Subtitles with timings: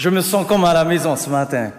[0.00, 1.72] Je me sens comme à la maison ce matin.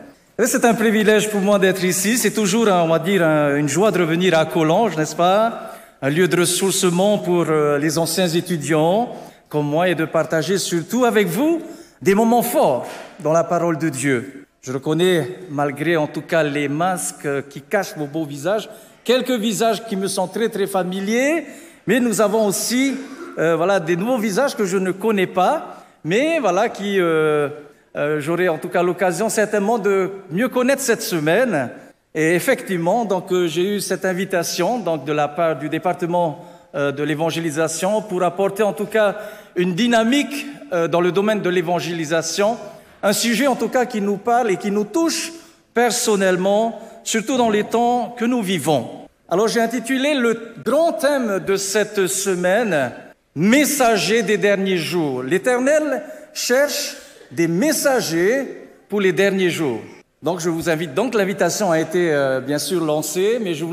[0.46, 2.20] C'est un privilège pour moi d'être ici.
[2.20, 5.71] C'est toujours, on va dire, une joie de revenir à Collonges, n'est-ce pas?
[6.04, 9.10] Un lieu de ressourcement pour euh, les anciens étudiants
[9.49, 11.63] comme moi et de partager surtout avec vous
[11.99, 12.85] des moments forts
[13.21, 14.46] dans la parole de Dieu.
[14.62, 18.70] Je reconnais, malgré en tout cas les masques qui cachent vos beaux visages,
[19.03, 21.48] quelques visages qui me sont très très familiers,
[21.88, 22.98] mais nous avons aussi
[23.40, 27.49] euh, voilà des nouveaux visages que je ne connais pas, mais voilà qui euh,
[27.95, 31.70] euh, j'aurai en tout cas l'occasion certainement de mieux connaître cette semaine.
[32.14, 38.02] Et effectivement, donc j'ai eu cette invitation donc de la part du département de l'évangélisation
[38.02, 39.17] pour apporter en tout cas
[39.55, 40.45] une dynamique
[40.90, 42.58] dans le domaine de l'évangélisation,
[43.02, 45.31] un sujet en tout cas qui nous parle et qui nous touche
[45.73, 48.89] personnellement, surtout dans les temps que nous vivons.
[49.30, 52.92] Alors j'ai intitulé le grand thème de cette semaine
[53.34, 55.23] Messager des derniers jours.
[55.23, 56.03] L'Éternel
[56.34, 56.98] cherche
[57.31, 58.45] des messagers
[58.89, 59.79] pour les derniers jours.
[60.21, 63.65] Donc je vous invite, donc l'invitation a été euh, bien sûr lancée, mais je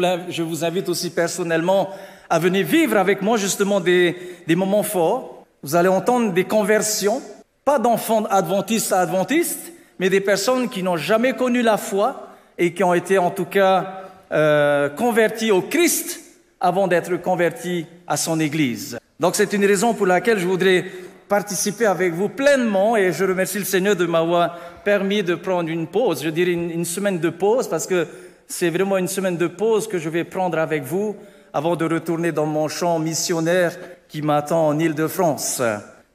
[0.43, 1.91] vous, invite aussi personnellement
[2.31, 5.45] à venir vivre avec moi justement des, des moments forts.
[5.63, 7.21] Vous allez entendre des conversions,
[7.65, 12.73] pas d'enfants adventistes à adventistes, mais des personnes qui n'ont jamais connu la foi et
[12.73, 16.21] qui ont été en tout cas euh, convertis au Christ
[16.61, 18.99] avant d'être convertis à son Église.
[19.21, 20.85] Donc c'est une raison pour laquelle je voudrais
[21.29, 25.87] participer avec vous pleinement et je remercie le Seigneur de m'avoir permis de prendre une
[25.87, 28.07] pause, je dirais une, semaine de pause parce que
[28.47, 31.15] c'est vraiment une semaine de pause que je vais prendre avec vous
[31.53, 33.77] avant de retourner dans mon champ missionnaire
[34.09, 35.63] qui m'attend en Île-de-France.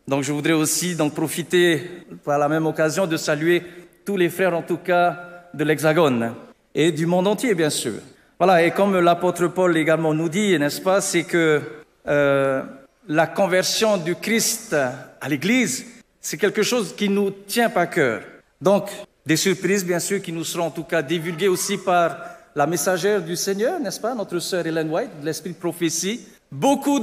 [0.08, 1.81] Donc je voudrais aussi donc profiter
[2.23, 3.64] par la même occasion de saluer
[4.03, 6.33] tous les frères en tout cas de l'Hexagone
[6.73, 7.94] et du monde entier bien sûr.
[8.39, 11.61] Voilà, et comme l'apôtre Paul également nous dit, n'est-ce pas, c'est que
[12.08, 12.64] euh,
[13.08, 15.86] la conversion du Christ à l'Église,
[16.22, 18.22] c'est quelque chose qui nous tient à cœur.
[18.62, 18.90] Donc,
[19.26, 22.17] des surprises, bien sûr, qui nous seront en tout cas divulguées aussi par
[22.55, 26.22] la messagère du Seigneur, n'est-ce pas, notre sœur Hélène White, de l'Esprit de prophétie.
[26.52, 27.02] Beaucoup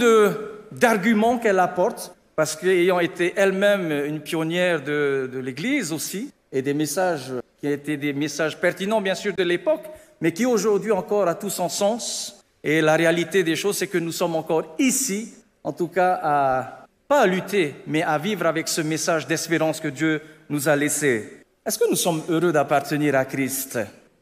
[0.70, 6.74] d'arguments qu'elle apporte, parce qu'ayant été elle-même une pionnière de, de l'Église aussi, et des
[6.74, 9.84] messages qui étaient des messages pertinents, bien sûr, de l'époque,
[10.20, 12.42] mais qui aujourd'hui encore a tout son sens.
[12.62, 16.86] Et la réalité des choses, c'est que nous sommes encore ici en tout cas à,
[17.08, 21.42] pas à lutter, mais à vivre avec ce message d'espérance que Dieu nous a laissé.
[21.66, 23.78] Est-ce que nous sommes heureux d'appartenir à Christ?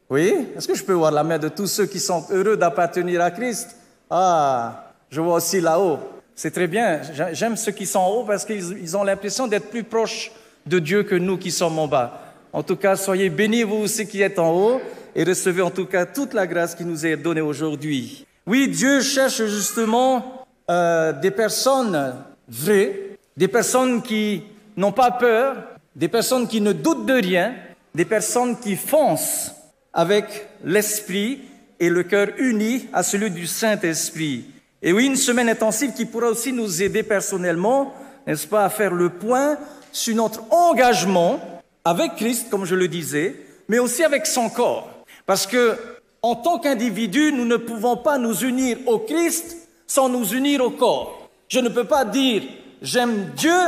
[0.09, 3.21] Oui Est-ce que je peux voir la main de tous ceux qui sont heureux d'appartenir
[3.21, 3.75] à Christ?
[4.09, 5.99] Ah, je vois aussi là-haut.
[6.35, 7.01] C'est très bien.
[7.33, 10.31] J'aime ceux qui sont en haut parce qu'ils ont l'impression d'être plus proches
[10.65, 12.33] de Dieu que nous qui sommes en bas.
[12.53, 14.81] En tout cas, soyez bénis, vous aussi qui êtes en haut,
[15.15, 18.25] et recevez en tout cas toute la grâce qui nous est donnée aujourd'hui.
[18.47, 20.38] Oui, Dieu cherche justement
[20.69, 22.13] euh, des personnes
[22.47, 24.43] vraies, des personnes qui
[24.77, 25.55] n'ont pas peur,
[25.95, 27.55] des personnes qui ne doutent de rien,
[27.95, 29.51] des personnes qui foncent
[29.93, 31.41] avec l'esprit
[31.79, 34.45] et le cœur uni à celui du Saint-Esprit.
[34.81, 37.93] Et oui, une semaine intensive qui pourra aussi nous aider personnellement,
[38.27, 39.57] n'est-ce pas, à faire le point
[39.91, 41.39] sur notre engagement
[41.83, 43.35] avec Christ, comme je le disais,
[43.67, 44.89] mais aussi avec son corps.
[45.25, 45.77] Parce que,
[46.21, 49.58] en tant qu'individu, nous ne pouvons pas nous unir au Christ
[49.89, 51.29] sans nous unir au corps.
[51.49, 52.43] Je ne peux pas dire
[52.81, 53.59] j'aime Dieu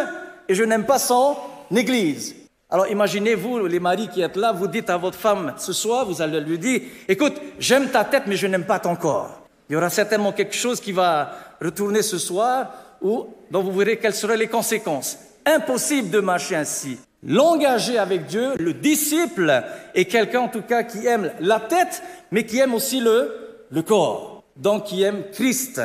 [0.48, 1.36] et je n'aime pas son
[1.76, 2.36] Église.
[2.70, 6.22] Alors imaginez-vous, les maris qui êtes là, vous dites à votre femme ce soir, vous
[6.22, 9.42] allez lui dire, écoute, j'aime ta tête mais je n'aime pas ton corps.
[9.68, 12.72] Il y aura certainement quelque chose qui va retourner ce soir
[13.02, 15.18] ou dont vous verrez quelles seraient les conséquences.
[15.46, 17.00] Impossible de marcher ainsi.
[17.24, 19.64] L'engager avec Dieu, le disciple,
[19.96, 23.82] est quelqu'un en tout cas qui aime la tête, mais qui aime aussi le, le
[23.82, 24.44] corps.
[24.56, 25.82] Donc qui aime Christ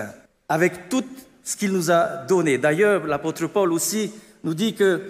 [0.49, 1.05] avec tout
[1.43, 2.59] ce qu'il nous a donné.
[2.59, 4.13] D'ailleurs, l'apôtre Paul aussi
[4.45, 5.03] nous dit que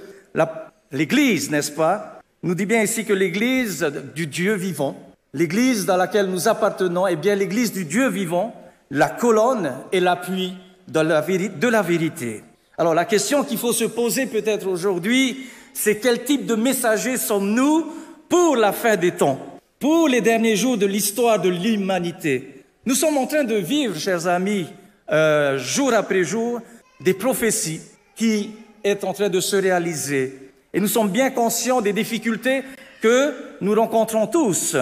[0.93, 4.97] l'Église, n'est-ce pas, nous dit bien ici que l'Église du Dieu vivant,
[5.33, 8.55] l'Église dans laquelle nous appartenons, est bien l'Église du Dieu vivant,
[8.91, 10.55] la colonne et l'appui
[10.89, 12.43] de la, de la vérité.
[12.79, 17.87] Alors la question qu'il faut se poser peut-être aujourd'hui, c'est quel type de messagers sommes-nous
[18.29, 19.39] pour la fin des temps,
[19.79, 22.65] pour les derniers jours de l'histoire de l'humanité?
[22.85, 24.67] Nous sommes en train de vivre, chers amis,
[25.11, 26.61] euh, jour après jour
[27.01, 27.81] des prophéties
[28.15, 30.51] qui est en train de se réaliser.
[30.73, 32.63] Et nous sommes bien conscients des difficultés
[33.01, 34.77] que nous rencontrons tous.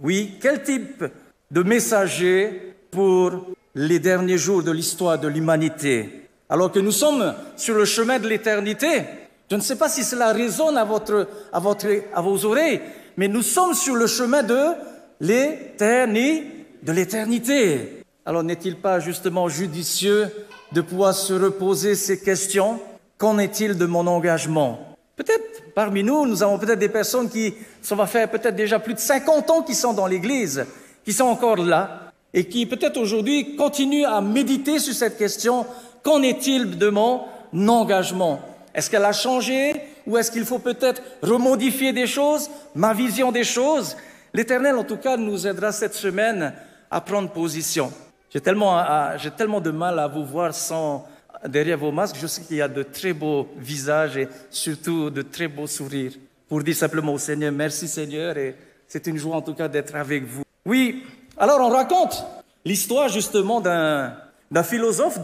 [0.00, 1.04] Oui, quel type
[1.50, 6.28] de messager pour les derniers jours de l'histoire de l'humanité?
[6.48, 9.02] Alors que nous sommes sur le chemin de l'éternité,
[9.50, 12.80] je ne sais pas si cela résonne à, votre, à, votre, à vos oreilles,
[13.16, 14.56] mais nous sommes sur le chemin de
[15.20, 17.97] l'éternité.
[18.28, 20.28] Alors n'est-il pas justement judicieux
[20.72, 22.78] de pouvoir se reposer ces questions?
[23.16, 24.98] Qu'en est-il de mon engagement?
[25.16, 28.92] Peut-être parmi nous, nous avons peut-être des personnes qui, ça va faire peut-être déjà plus
[28.92, 30.66] de 50 ans qui sont dans l'Église,
[31.06, 35.64] qui sont encore là, et qui peut-être aujourd'hui continuent à méditer sur cette question,
[36.02, 37.22] qu'en est-il de mon
[37.54, 38.42] engagement?
[38.74, 39.72] Est-ce qu'elle a changé
[40.06, 43.96] ou est-ce qu'il faut peut-être remodifier des choses, ma vision des choses?
[44.34, 46.52] L'Éternel, en tout cas, nous aidera cette semaine
[46.90, 47.90] à prendre position.
[48.30, 48.82] J'ai tellement,
[49.16, 51.06] j'ai tellement de mal à vous voir sans
[51.46, 55.22] derrière vos masques, je sais qu'il y a de très beaux visages et surtout de
[55.22, 56.12] très beaux sourires.
[56.48, 59.94] Pour dire simplement au Seigneur, merci Seigneur, et c'est une joie en tout cas d'être
[59.94, 60.42] avec vous.
[60.64, 61.04] Oui,
[61.36, 62.24] alors on raconte
[62.64, 64.14] l'histoire justement d'un,
[64.64, 65.18] philosophe,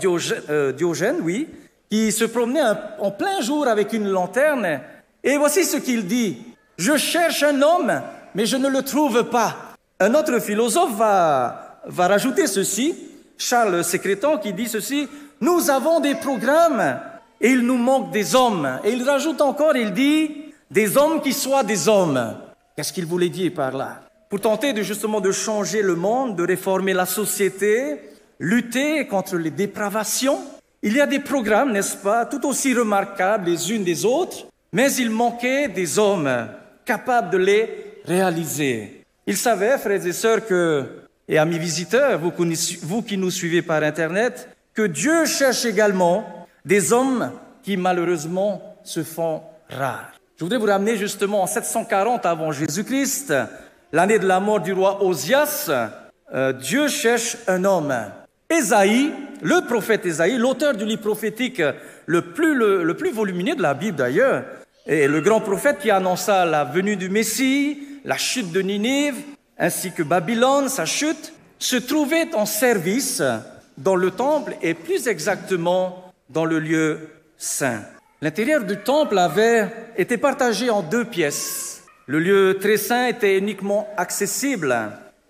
[0.50, 1.48] euh, Diogène, oui,
[1.90, 2.62] qui se promenait
[2.98, 4.80] en plein jour avec une lanterne,
[5.22, 6.38] et voici ce qu'il dit.
[6.76, 8.02] Je cherche un homme,
[8.34, 9.56] mais je ne le trouve pas.
[10.00, 12.94] Un autre philosophe va, va rajouter ceci,
[13.36, 15.08] Charles Sécrétan, qui dit ceci,
[15.40, 17.00] nous avons des programmes
[17.40, 18.80] et il nous manque des hommes.
[18.84, 20.30] Et il rajoute encore, il dit,
[20.70, 22.36] des hommes qui soient des hommes.
[22.76, 24.00] Qu'est-ce qu'il voulait dire par là?
[24.28, 28.00] Pour tenter de justement de changer le monde, de réformer la société,
[28.38, 30.40] lutter contre les dépravations,
[30.82, 34.92] il y a des programmes, n'est-ce pas, tout aussi remarquables les unes des autres, mais
[34.94, 36.48] il manquait des hommes
[36.84, 39.04] capables de les réaliser.
[39.26, 44.48] Il savait, frères et sœurs, que, et amis visiteurs, vous, qui nous suivez par Internet,
[44.74, 47.32] que Dieu cherche également des hommes
[47.62, 50.12] qui malheureusement se font rares.
[50.36, 53.32] Je voudrais vous ramener justement en 740 avant Jésus-Christ,
[53.92, 55.70] l'année de la mort du roi Osias.
[56.34, 57.94] Euh, Dieu cherche un homme.
[58.50, 59.12] Ésaïe,
[59.42, 61.62] le prophète Ésaïe, l'auteur du livre prophétique
[62.06, 64.44] le plus, le plus volumineux de la Bible d'ailleurs,
[64.86, 69.16] et le grand prophète qui annonça la venue du Messie, la chute de Ninive,
[69.58, 73.22] ainsi que Babylone, sa chute, se trouvait en service
[73.78, 77.82] dans le temple et plus exactement dans le lieu saint.
[78.20, 81.84] L'intérieur du temple avait été partagé en deux pièces.
[82.06, 84.76] Le lieu très saint était uniquement accessible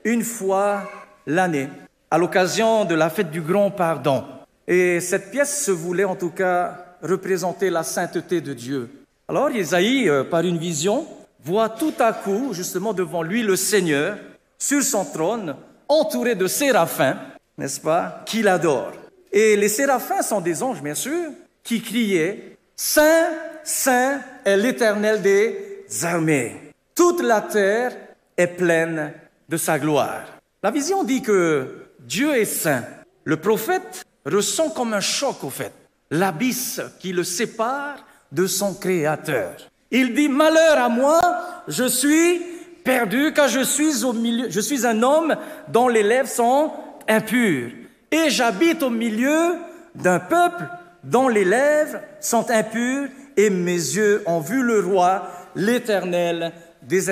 [0.05, 0.83] une fois
[1.27, 1.69] l'année,
[2.11, 4.25] à l'occasion de la fête du grand pardon.
[4.67, 8.91] Et cette pièce se voulait en tout cas représenter la sainteté de Dieu.
[9.29, 11.07] Alors Isaïe, euh, par une vision,
[11.45, 14.17] voit tout à coup, justement devant lui, le Seigneur
[14.59, 15.57] sur son trône,
[15.89, 17.19] entouré de séraphins,
[17.59, 18.93] n'est-ce pas, qu'il adore.
[19.31, 21.31] Et les séraphins sont des anges, bien sûr,
[21.63, 23.31] qui criaient Saint,
[23.63, 26.73] Saint est l'Éternel des armées.
[26.95, 27.93] Toute la terre
[28.37, 29.13] est pleine
[29.49, 30.25] de sa gloire.
[30.63, 32.85] La vision dit que Dieu est saint.
[33.25, 35.73] Le prophète ressent comme un choc, au fait,
[36.11, 37.99] l'abysse qui le sépare
[38.33, 39.57] de son Créateur.
[39.97, 41.21] Il dit, malheur à moi,
[41.69, 42.43] je suis
[42.83, 45.37] perdu car je suis au milieu, je suis un homme
[45.69, 46.73] dont les lèvres sont
[47.07, 47.71] impur.
[48.11, 49.55] Et j'habite au milieu
[49.95, 50.65] d'un peuple
[51.05, 56.53] dont les lèvres sont impures et mes yeux ont vu le roi, l'Éternel
[56.83, 57.09] des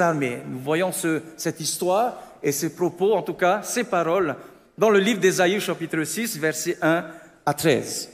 [0.00, 0.42] armées.
[0.48, 0.90] Nous voyons
[1.36, 4.34] cette histoire et ces propos, en tout cas ces paroles,
[4.76, 7.04] dans le livre d'Ésaïe chapitre 6, versets 1
[7.46, 8.10] à 13.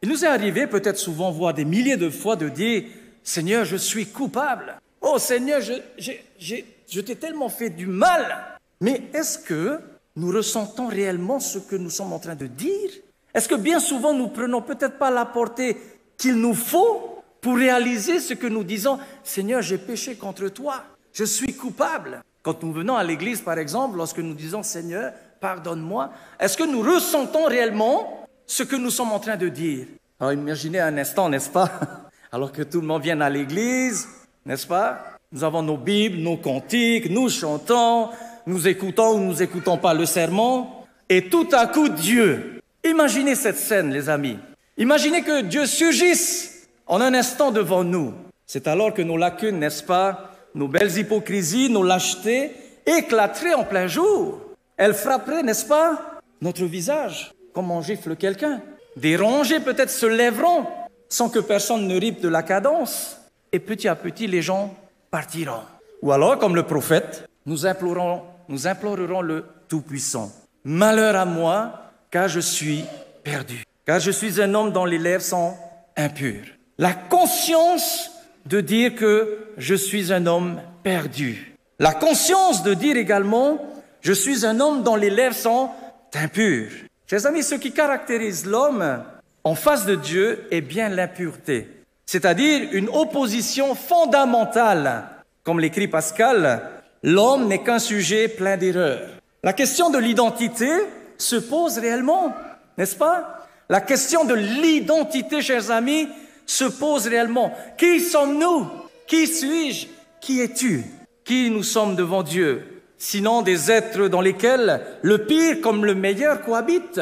[0.00, 2.84] Il nous est arrivé peut-être souvent, voire des milliers de fois, de dire,
[3.26, 4.76] Seigneur, je suis coupable.
[5.00, 8.36] Oh Seigneur, je, je t'ai tellement fait du mal.
[8.80, 9.80] Mais est-ce que
[10.14, 12.88] nous ressentons réellement ce que nous sommes en train de dire?
[13.34, 15.76] Est-ce que bien souvent nous prenons peut-être pas la portée
[16.16, 19.00] qu'il nous faut pour réaliser ce que nous disons?
[19.24, 22.22] Seigneur, j'ai péché contre toi, je suis coupable.
[22.42, 26.80] Quand nous venons à l'église, par exemple, lorsque nous disons Seigneur, pardonne-moi, est-ce que nous
[26.80, 29.88] ressentons réellement ce que nous sommes en train de dire?
[30.20, 31.68] Alors imaginez un instant, n'est-ce pas?
[32.32, 34.08] Alors que tout le monde vient à l'église,
[34.44, 35.18] n'est-ce pas?
[35.32, 38.10] Nous avons nos Bibles, nos cantiques, nous chantons,
[38.46, 42.60] nous écoutons ou nous écoutons pas le serment, et tout à coup Dieu.
[42.84, 44.38] Imaginez cette scène, les amis.
[44.76, 48.12] Imaginez que Dieu surgisse en un instant devant nous.
[48.46, 52.52] C'est alors que nos lacunes, n'est-ce pas, nos belles hypocrisies, nos lâchetés,
[52.86, 54.40] éclateraient en plein jour.
[54.76, 58.60] Elles frapperaient, n'est-ce pas, notre visage, comme on gifle quelqu'un.
[58.96, 60.66] Des peut-être se lèveront
[61.08, 63.18] sans que personne ne ripe de la cadence.
[63.52, 64.74] Et petit à petit, les gens
[65.10, 65.62] partiront.
[66.02, 70.32] Ou alors, comme le prophète, nous implorons nous implorerons le Tout-Puissant.
[70.64, 72.84] Malheur à moi, car je suis
[73.24, 75.56] perdu, car je suis un homme dont les lèvres sont
[75.96, 76.44] impures.
[76.78, 78.10] La conscience
[78.46, 81.54] de dire que je suis un homme perdu.
[81.78, 83.58] La conscience de dire également,
[84.00, 85.70] je suis un homme dont les lèvres sont
[86.14, 86.70] impures.
[87.08, 89.02] Chers amis, ce qui caractérise l'homme
[89.46, 91.68] en face de Dieu est bien l'impureté,
[92.04, 95.04] c'est-à-dire une opposition fondamentale,
[95.44, 96.62] comme l'écrit Pascal,
[97.04, 99.06] L'homme n'est qu'un sujet plein d'erreurs.
[99.44, 100.68] La question de l'identité
[101.16, 102.34] se pose réellement,
[102.76, 103.46] n'est-ce pas?
[103.68, 106.08] La question de l'identité, chers amis,
[106.44, 107.54] se pose réellement.
[107.78, 108.66] Qui sommes-nous?
[109.06, 109.86] Qui suis-je?
[110.20, 110.82] Qui es-tu?
[111.24, 116.42] Qui nous sommes devant Dieu Sinon des êtres dans lesquels le pire comme le meilleur
[116.42, 117.00] cohabitent?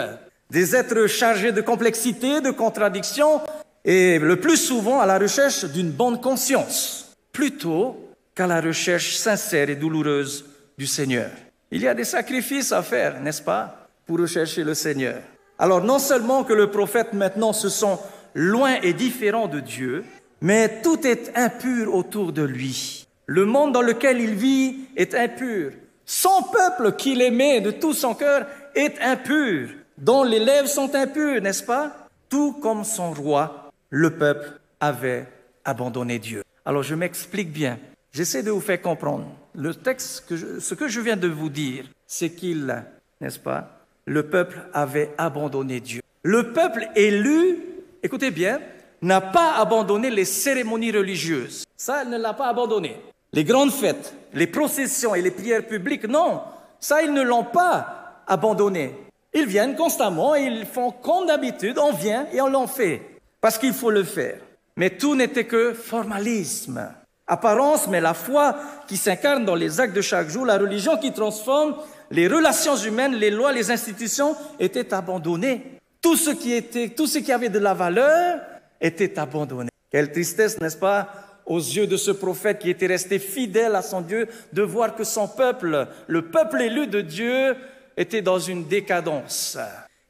[0.55, 3.41] Des êtres chargés de complexité, de contradictions
[3.85, 7.97] et le plus souvent à la recherche d'une bonne conscience, plutôt
[8.37, 10.45] qu'à la recherche sincère et douloureuse
[10.79, 11.29] du Seigneur.
[11.73, 15.17] Il y a des sacrifices à faire, n'est-ce pas, pour rechercher le Seigneur.
[15.59, 17.99] Alors non seulement que le prophète maintenant se sent
[18.37, 20.05] loin et différent de Dieu,
[20.41, 23.09] mais tout est impur autour de lui.
[23.27, 25.73] Le monde dans lequel il vit est impur.
[26.07, 28.47] Son peuple qu'il aimait de tout son cœur
[28.77, 32.09] est impur, dont les lèvres sont impures, n'est-ce pas?
[32.29, 35.27] Tout comme son roi, le peuple avait
[35.65, 36.43] abandonné Dieu.
[36.65, 37.79] Alors je m'explique bien.
[38.13, 39.27] J'essaie de vous faire comprendre.
[39.55, 40.25] Le texte,
[40.59, 42.85] ce que je viens de vous dire, c'est qu'il,
[43.21, 43.71] n'est-ce pas,
[44.05, 46.01] le peuple avait abandonné Dieu.
[46.23, 47.59] Le peuple élu,
[48.03, 48.61] écoutez bien,
[49.03, 51.65] n'a pas abandonné les cérémonies religieuses.
[51.77, 52.97] Ça, il ne l'a pas abandonné.
[53.33, 56.41] Les grandes fêtes, les processions et les prières publiques, non.
[56.81, 58.95] Ça, ils ne l'ont pas abandonné.
[59.35, 63.03] Ils viennent constamment et ils font comme d'habitude, on vient et on l'en fait.
[63.41, 64.39] Parce qu'il faut le faire.
[64.77, 66.89] Mais tout n'était que formalisme.
[67.27, 71.13] Apparence, mais la foi qui s'incarne dans les actes de chaque jour, la religion qui
[71.13, 71.77] transforme
[72.11, 75.81] les relations humaines, les lois, les institutions étaient abandonnées.
[76.01, 78.41] Tout ce qui était, tout ce qui avait de la valeur
[78.81, 79.71] était abandonné.
[79.91, 81.09] Quelle tristesse, n'est-ce pas,
[81.47, 85.05] aux yeux de ce prophète qui était resté fidèle à son Dieu, de voir que
[85.05, 87.57] son peuple, le peuple élu de Dieu,
[87.97, 89.59] était dans une décadence.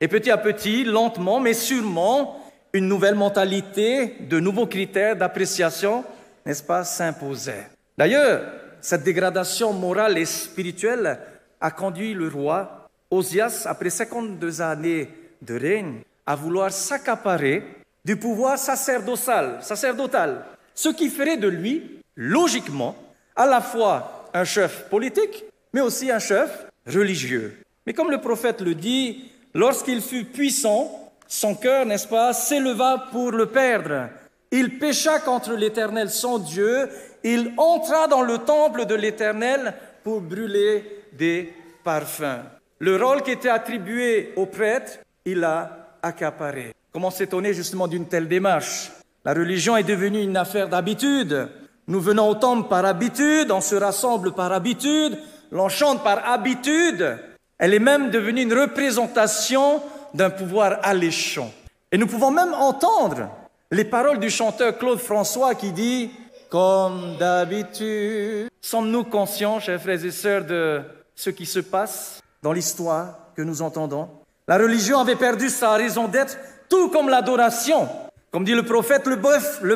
[0.01, 2.41] Et petit à petit, lentement, mais sûrement,
[2.73, 6.05] une nouvelle mentalité, de nouveaux critères d'appréciation,
[6.45, 7.69] n'est-ce pas, s'imposaient.
[7.97, 8.43] D'ailleurs,
[8.81, 11.19] cette dégradation morale et spirituelle
[11.61, 15.09] a conduit le roi Osias, après 52 années
[15.41, 17.63] de règne, à vouloir s'accaparer
[18.05, 22.97] du pouvoir sacerdotal, sacerdotal, ce qui ferait de lui, logiquement,
[23.37, 27.64] à la fois un chef politique, mais aussi un chef religieux.
[27.87, 33.33] Mais comme le prophète le dit, lorsqu'il fut puissant, son cœur, n'est-ce pas, s'éleva pour
[33.33, 34.09] le perdre.
[34.51, 36.89] Il pécha contre l'Éternel son Dieu,
[37.25, 42.43] il entra dans le temple de l'Éternel pour brûler des parfums.
[42.79, 46.75] Le rôle qui était attribué au prêtre, il l'a accaparé.
[46.93, 48.93] Comment s'étonner justement d'une telle démarche?
[49.25, 51.49] La religion est devenue une affaire d'habitude.
[51.89, 55.19] Nous venons au temple par habitude, on se rassemble par habitude,
[55.51, 57.19] l'on chante par habitude.
[57.65, 59.81] Elle est même devenue une représentation
[60.13, 61.51] d'un pouvoir alléchant.
[61.91, 63.31] Et nous pouvons même entendre
[63.71, 66.11] les paroles du chanteur Claude François qui dit
[66.51, 68.51] Comme d'habitude.
[68.61, 70.83] Sommes-nous conscients, chers frères et sœurs, de
[71.15, 74.11] ce qui se passe dans l'histoire que nous entendons?
[74.47, 76.37] La religion avait perdu sa raison d'être,
[76.69, 77.89] tout comme l'adoration.
[78.31, 79.17] Comme dit le prophète, le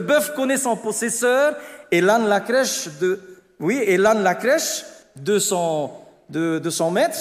[0.00, 1.56] bœuf, connaît son possesseur
[1.90, 3.18] et l'âne la crèche de,
[3.60, 4.84] oui, et l'âne la crèche
[5.16, 5.90] de son,
[6.28, 7.16] de, de son maître.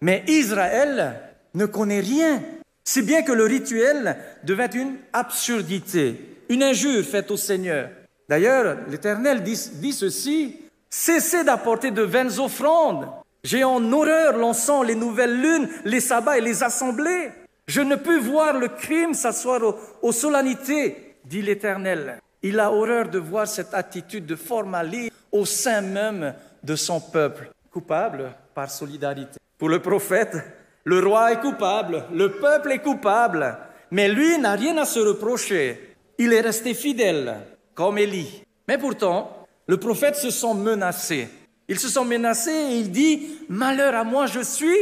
[0.00, 1.20] Mais Israël
[1.54, 2.42] ne connaît rien.
[2.84, 7.90] Si bien que le rituel devint une absurdité, une injure faite au Seigneur.
[8.28, 10.56] D'ailleurs, l'Éternel dit, ceci,
[10.88, 13.08] cessez d'apporter de vaines offrandes
[13.44, 17.30] j'ai en horreur l'encens, les nouvelles lunes, les sabbats et les assemblées.
[17.66, 19.60] Je ne peux voir le crime s'asseoir
[20.02, 22.20] aux, solennités, dit l'Éternel.
[22.42, 27.50] Il a horreur de voir cette attitude de formalisme au sein même de son peuple,
[27.70, 29.38] coupable par solidarité.
[29.58, 30.36] Pour le prophète,
[30.84, 33.58] le roi est coupable, le peuple est coupable,
[33.90, 35.96] mais lui n'a rien à se reprocher.
[36.16, 37.38] Il est resté fidèle,
[37.74, 38.44] comme Élie.
[38.68, 41.28] Mais pourtant, le prophète se sent menacé.
[41.66, 44.78] Ils se sont menacés et il dit, malheur à moi, je suis,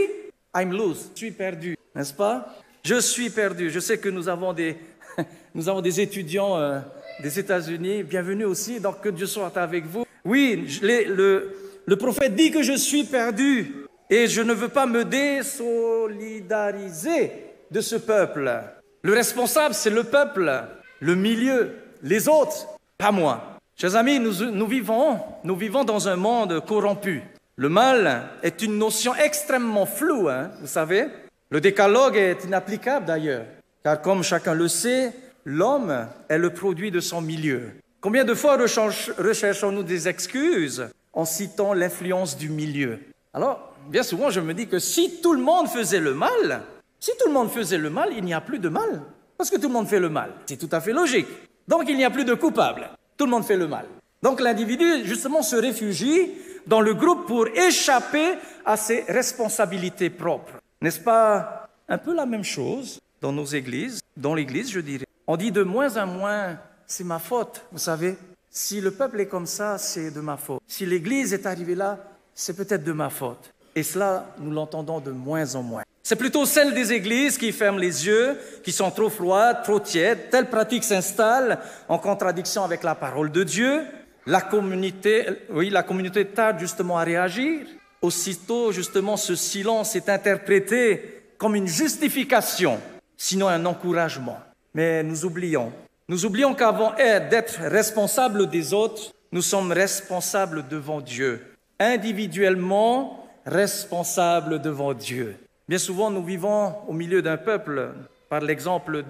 [0.55, 2.55] I'm lost, je suis perdu, n'est-ce pas
[2.85, 3.71] Je suis perdu.
[3.71, 4.77] Je sais que nous avons des,
[5.55, 6.81] nous avons des étudiants euh,
[7.23, 8.03] des États-Unis.
[8.03, 10.05] Bienvenue aussi, donc que Dieu soit avec vous.
[10.25, 11.57] Oui, le,
[11.87, 17.33] le prophète dit que je suis perdu et je ne veux pas me désolidariser
[17.71, 18.63] de ce peuple.
[19.03, 20.65] Le responsable, c'est le peuple,
[21.01, 22.67] le milieu, les autres,
[22.99, 23.59] pas moi.
[23.77, 27.23] Chers amis, nous, vivons, nous vivons dans un monde corrompu.
[27.57, 31.07] Le mal est une notion extrêmement floue, hein, vous savez.
[31.51, 33.45] Le décalogue est inapplicable d'ailleurs,
[33.85, 35.13] car comme chacun le sait,
[35.45, 37.73] l'homme est le produit de son milieu.
[38.01, 42.99] Combien de fois recherchons-nous des excuses en citant l'influence du milieu?
[43.33, 46.63] Alors, bien souvent, je me dis que si tout le monde faisait le mal,
[47.01, 49.03] si tout le monde faisait le mal, il n'y a plus de mal,
[49.37, 50.33] parce que tout le monde fait le mal.
[50.47, 51.27] C'est tout à fait logique.
[51.69, 52.89] Donc, il n'y a plus de coupables.
[53.17, 53.87] Tout le monde fait le mal.
[54.23, 56.31] Donc l'individu, justement, se réfugie
[56.67, 60.55] dans le groupe pour échapper à ses responsabilités propres.
[60.81, 65.07] N'est-ce pas un peu la même chose dans nos églises, dans l'église, je dirais?
[65.27, 68.17] On dit de moins en moins c'est ma faute, vous savez.
[68.51, 70.63] Si le peuple est comme ça, c'est de ma faute.
[70.67, 71.99] Si l'Église est arrivée là,
[72.35, 73.53] c'est peut-être de ma faute.
[73.77, 75.83] Et cela, nous l'entendons de moins en moins.
[76.03, 80.31] C'est plutôt celle des églises qui ferment les yeux, qui sont trop froides, trop tièdes.
[80.31, 83.83] Telle pratique s'installe en contradiction avec la parole de Dieu.
[84.25, 87.67] La communauté, oui, la communauté tarde justement à réagir.
[88.01, 92.81] Aussitôt, justement, ce silence est interprété comme une justification,
[93.17, 94.39] sinon un encouragement.
[94.73, 95.71] Mais nous oublions.
[96.09, 101.45] Nous oublions qu'avant d'être responsables des autres, nous sommes responsables devant Dieu.
[101.79, 105.37] Individuellement, responsables devant Dieu.
[105.69, 107.91] Bien souvent, nous vivons au milieu d'un peuple.
[108.29, 109.05] Par l'exemple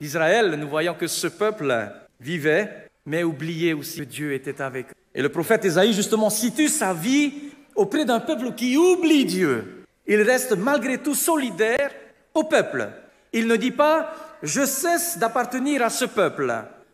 [0.00, 4.94] d'Israël, nous voyons que ce peuple vivait, mais oubliait aussi que Dieu était avec eux.
[5.14, 7.32] Et le prophète Isaïe, justement, situe sa vie
[7.76, 9.84] auprès d'un peuple qui oublie Dieu.
[10.06, 11.90] Il reste malgré tout solidaire
[12.32, 12.88] au peuple.
[13.32, 16.52] Il ne dit pas, je cesse d'appartenir à ce peuple.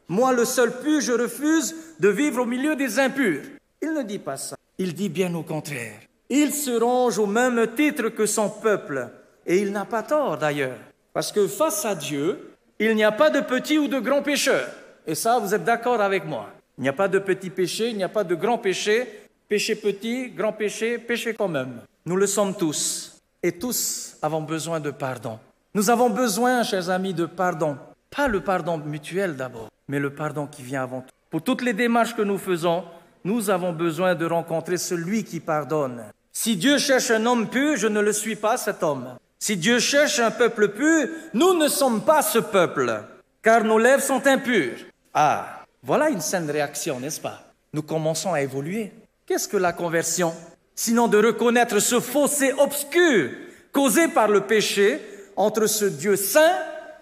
[0.09, 3.43] Moi, le seul pu, je refuse de vivre au milieu des impurs.
[3.81, 4.57] Il ne dit pas ça.
[4.79, 6.01] Il dit bien au contraire.
[6.31, 9.09] Il se range au même titre que son peuple.
[9.45, 10.79] Et il n'a pas tort d'ailleurs.
[11.13, 14.69] Parce que face à Dieu, il n'y a pas de petits ou de grands pécheurs.
[15.07, 16.51] Et ça, vous êtes d'accord avec moi.
[16.79, 19.07] Il n'y a pas de petits péchés, il n'y a pas de grands péchés.
[19.49, 21.81] Péché petit, grand péché, péché quand même.
[22.07, 23.19] Nous le sommes tous.
[23.43, 25.41] Et tous avons besoin de pardon.
[25.75, 27.77] Nous avons besoin, chers amis, de pardon.
[28.09, 31.11] Pas le pardon mutuel d'abord, mais le pardon qui vient avant tout.
[31.29, 32.85] Pour toutes les démarches que nous faisons,
[33.25, 36.03] nous avons besoin de rencontrer celui qui pardonne.
[36.33, 39.17] Si Dieu cherche un homme pur, je ne le suis pas, cet homme.
[39.39, 43.03] Si Dieu cherche un peuple pur, nous ne sommes pas ce peuple,
[43.43, 44.77] car nos lèvres sont impures.
[45.13, 47.43] Ah, voilà une saine réaction, n'est-ce pas?
[47.73, 48.93] Nous commençons à évoluer.
[49.27, 50.35] Qu'est-ce que la conversion?
[50.75, 53.31] Sinon de reconnaître ce fossé obscur
[53.73, 55.01] causé par le péché
[55.37, 56.57] entre ce Dieu saint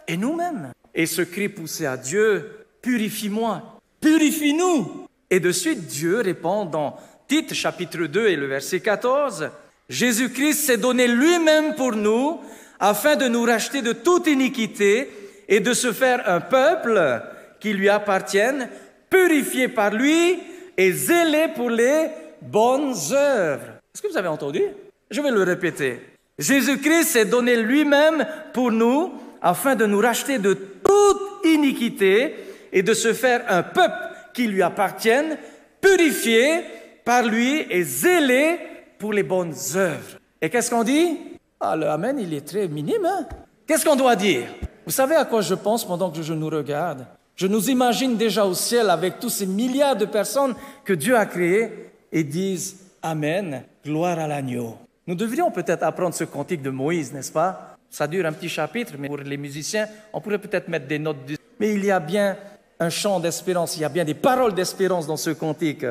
[0.07, 0.73] et nous-mêmes.
[0.95, 5.07] Et ce cri poussé à Dieu, purifie-moi, purifie-nous.
[5.31, 9.51] Et de suite, Dieu répond dans Tite chapitre 2 et le verset 14,
[9.91, 12.41] Jésus-Christ s'est donné lui-même pour nous
[12.81, 15.11] afin de nous racheter de toute iniquité
[15.47, 17.21] et de se faire un peuple
[17.61, 18.71] qui lui appartienne,
[19.11, 20.39] purifié par lui
[20.79, 22.09] et zélé pour les
[22.41, 23.75] bonnes œuvres.
[23.95, 24.63] Est-ce que vous avez entendu?
[25.11, 26.01] Je vais le répéter.
[26.39, 29.13] Jésus-Christ s'est donné lui-même pour nous
[29.43, 32.37] afin de nous racheter de toute iniquité
[32.73, 35.37] et de se faire un peuple qui lui appartienne,
[35.83, 36.65] purifié
[37.09, 38.59] par lui et zélé
[38.99, 40.19] pour les bonnes œuvres.
[40.43, 41.17] Et qu'est-ce qu'on dit?
[41.59, 43.07] Ah, le Amen, il est très minime.
[43.07, 43.27] Hein?
[43.67, 44.43] Qu'est-ce qu'on doit dire?
[44.85, 47.07] Vous savez à quoi je pense pendant que je nous regarde?
[47.35, 51.25] Je nous imagine déjà au ciel avec tous ces milliards de personnes que Dieu a
[51.25, 54.77] créées et disent Amen, gloire à l'agneau.
[55.07, 57.79] Nous devrions peut-être apprendre ce cantique de Moïse, n'est-ce pas?
[57.89, 61.17] Ça dure un petit chapitre, mais pour les musiciens, on pourrait peut-être mettre des notes.
[61.59, 62.37] Mais il y a bien
[62.79, 65.87] un chant d'espérance, il y a bien des paroles d'espérance dans ce cantique.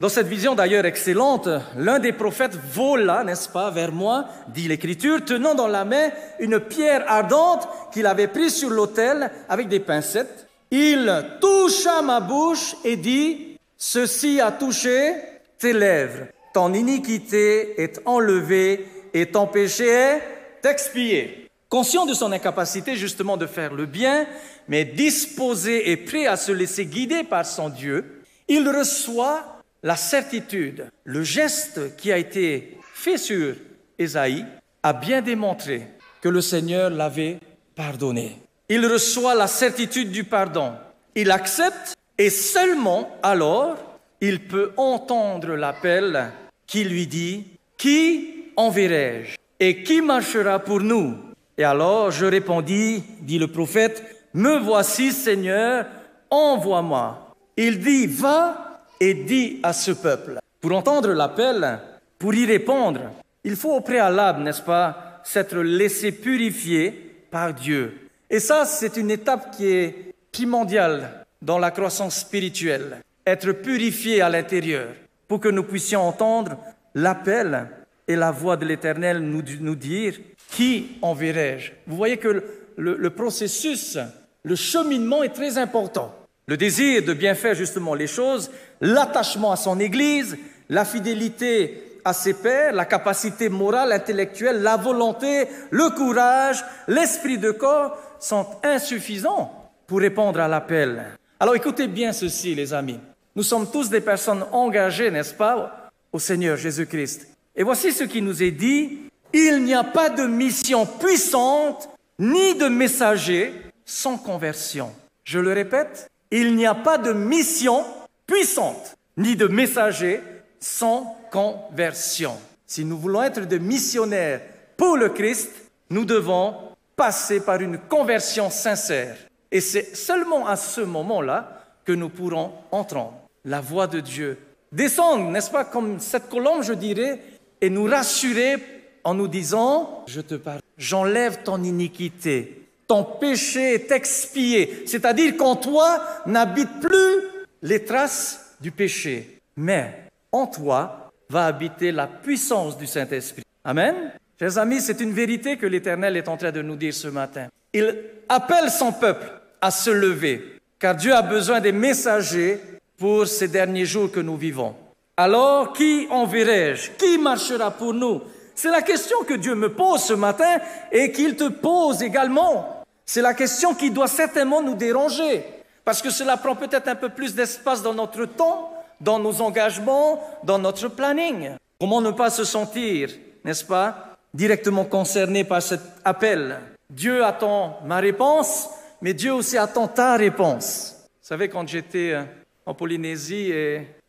[0.00, 5.24] Dans cette vision d'ailleurs excellente, l'un des prophètes vola, n'est-ce pas, vers moi, dit l'Écriture,
[5.24, 10.46] tenant dans la main une pierre ardente qu'il avait prise sur l'autel avec des pincettes.
[10.70, 15.14] Il toucha ma bouche et dit, ceci a touché
[15.58, 16.28] tes lèvres.
[16.54, 20.22] Ton iniquité est enlevée et ton péché est
[20.64, 21.50] expié.
[21.68, 24.26] Conscient de son incapacité justement de faire le bien,
[24.68, 30.90] mais disposé et prêt à se laisser guider par son Dieu, il reçoit la certitude,
[31.04, 33.54] le geste qui a été fait sur
[33.98, 34.44] Ésaïe
[34.82, 35.82] a bien démontré
[36.20, 37.38] que le Seigneur l'avait
[37.74, 38.38] pardonné.
[38.68, 40.72] Il reçoit la certitude du pardon.
[41.14, 43.76] Il accepte et seulement alors
[44.20, 46.32] il peut entendre l'appel
[46.66, 51.16] qui lui dit, Qui enverrai-je et qui marchera pour nous?
[51.56, 54.02] Et alors je répondis, dit le prophète,
[54.34, 55.86] Me voici Seigneur,
[56.30, 57.34] envoie-moi.
[57.56, 58.67] Il dit, Va
[59.00, 60.38] et dit à ce peuple.
[60.60, 61.78] Pour entendre l'appel,
[62.18, 63.00] pour y répondre,
[63.44, 66.90] il faut au préalable, n'est-ce pas, s'être laissé purifier
[67.30, 68.08] par Dieu.
[68.28, 72.98] Et ça, c'est une étape qui est primordiale dans la croissance spirituelle.
[73.26, 74.88] Être purifié à l'intérieur
[75.28, 76.56] pour que nous puissions entendre
[76.94, 77.68] l'appel
[78.06, 80.14] et la voix de l'Éternel nous, dire,
[80.50, 81.72] qui enverrai-je?
[81.86, 82.42] Vous voyez que
[82.76, 83.98] le processus,
[84.42, 86.14] le cheminement est très important.
[86.48, 90.38] Le désir de bien faire justement les choses, l'attachement à son Église,
[90.70, 97.50] la fidélité à ses pères, la capacité morale, intellectuelle, la volonté, le courage, l'esprit de
[97.50, 101.04] corps sont insuffisants pour répondre à l'appel.
[101.38, 102.98] Alors écoutez bien ceci, les amis.
[103.36, 107.28] Nous sommes tous des personnes engagées, n'est-ce pas, au Seigneur Jésus-Christ.
[107.54, 109.00] Et voici ce qui nous est dit.
[109.34, 113.52] Il n'y a pas de mission puissante ni de messager
[113.84, 114.90] sans conversion.
[115.24, 117.84] Je le répète, Il n'y a pas de mission
[118.26, 120.20] puissante, ni de messager
[120.60, 122.36] sans conversion.
[122.66, 124.40] Si nous voulons être des missionnaires
[124.76, 125.50] pour le Christ,
[125.90, 126.54] nous devons
[126.96, 129.16] passer par une conversion sincère.
[129.50, 133.14] Et c'est seulement à ce moment-là que nous pourrons entendre
[133.44, 134.38] la voix de Dieu
[134.72, 137.20] descendre, n'est-ce pas, comme cette colombe, je dirais,
[137.60, 138.56] et nous rassurer
[139.04, 142.57] en nous disant, je te parle, j'enlève ton iniquité,
[142.88, 147.22] ton péché est expié, c'est-à-dire qu'en toi n'habitent plus
[147.62, 153.44] les traces du péché, mais en toi va habiter la puissance du Saint-Esprit.
[153.62, 153.94] Amen.
[154.40, 157.48] Chers amis, c'est une vérité que l'Éternel est en train de nous dire ce matin.
[157.74, 157.94] Il
[158.28, 159.26] appelle son peuple
[159.60, 162.58] à se lever, car Dieu a besoin des messagers
[162.96, 164.74] pour ces derniers jours que nous vivons.
[165.16, 166.92] Alors, qui enverrai-je?
[166.92, 168.22] Qui marchera pour nous?
[168.54, 170.58] C'est la question que Dieu me pose ce matin
[170.90, 172.77] et qu'il te pose également.
[173.10, 175.42] C'est la question qui doit certainement nous déranger,
[175.82, 180.22] parce que cela prend peut-être un peu plus d'espace dans notre temps, dans nos engagements,
[180.44, 181.52] dans notre planning.
[181.80, 183.08] Comment ne pas se sentir,
[183.46, 186.58] n'est-ce pas, directement concerné par cet appel?
[186.90, 188.68] Dieu attend ma réponse,
[189.00, 190.94] mais Dieu aussi attend ta réponse.
[191.06, 192.24] Vous savez, quand j'étais euh,
[192.66, 193.54] en Polynésie,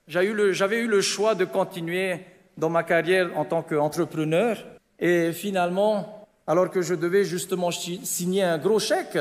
[0.09, 2.19] j'avais eu, le choix de continuer
[2.57, 4.57] dans ma carrière en tant qu'entrepreneur.
[4.99, 6.18] Et finalement,
[6.49, 9.19] alors que je devais justement signer un gros chèque